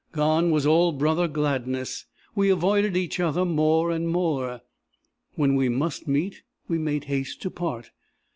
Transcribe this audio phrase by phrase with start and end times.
[0.13, 2.07] Gone was all brother gladness.
[2.33, 4.61] We avoided each other more and more.
[5.35, 7.91] When we must meet, we made haste to part.